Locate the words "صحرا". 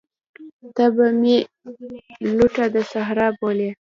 2.91-3.27